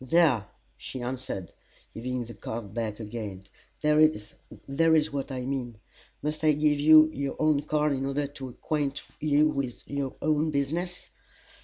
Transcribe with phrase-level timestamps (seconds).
[0.03, 0.47] "There!"
[0.77, 1.53] she answered,
[1.93, 3.43] giving the card back again,
[3.81, 5.77] "there is what I mean!
[6.23, 10.49] Must I give you your own card in order to acquaint you with your own
[10.49, 11.11] business?"